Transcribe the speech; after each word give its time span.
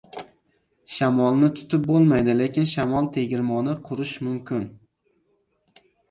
•Shamolni 0.93 1.49
tutib 1.57 1.83
bo‘lmaydi, 1.89 2.33
lekin 2.39 2.65
shamol 2.71 3.09
tegirmoni 3.17 3.75
qurish 3.91 4.15
mumkin. 4.29 4.63